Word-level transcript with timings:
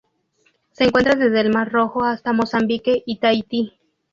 Se 0.71 0.83
encuentra 0.83 1.13
desde 1.13 1.41
el 1.41 1.51
Mar 1.53 1.71
Rojo 1.71 2.03
hasta 2.05 2.33
Mozambique 2.33 3.03
y 3.05 3.17
Tahití. 3.19 3.77